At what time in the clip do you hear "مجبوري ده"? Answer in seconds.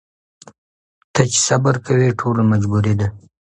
2.51-3.07